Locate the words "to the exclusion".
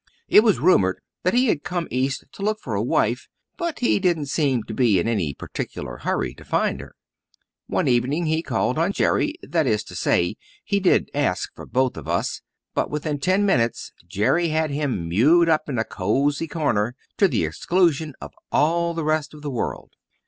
17.17-18.15